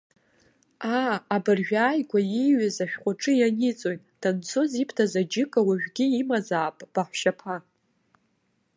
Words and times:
Аа, 0.97 1.15
абыржәааигәа 1.35 2.19
ииҩыз 2.23 2.75
ашәҟәаҿы 2.83 3.33
ианиҵоит, 3.37 4.01
данцоз 4.21 4.71
ибҭаз 4.83 5.13
аџьыка, 5.21 5.59
уажәгьы 5.67 6.05
имазаап 6.19 6.77
баҳәшьаԥа. 6.93 7.55